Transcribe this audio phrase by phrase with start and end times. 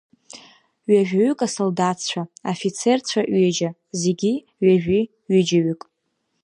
[0.91, 3.69] Ҩажәаҩык асолдаҭцәа, афицерцәа ҩыџьа,
[4.01, 4.33] зегьы
[4.65, 5.81] ҩажәи-ҩыџьаҩык.